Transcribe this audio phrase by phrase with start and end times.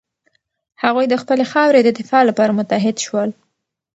[0.83, 3.29] هغوی د خپلې خاورې د دفاع لپاره متحد شول.